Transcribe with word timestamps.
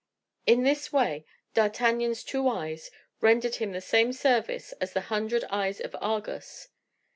In 0.47 0.63
this 0.63 0.91
way, 0.91 1.27
D'Artagnan's 1.53 2.23
two 2.23 2.47
eyes 2.49 2.89
rendered 3.19 3.57
him 3.57 3.71
the 3.71 3.81
same 3.81 4.11
service 4.13 4.71
as 4.81 4.93
the 4.93 5.01
hundred 5.01 5.43
eyes 5.51 5.79
of 5.79 5.95
Argus. 6.01 6.69